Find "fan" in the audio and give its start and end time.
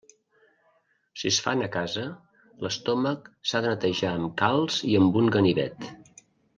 1.47-1.61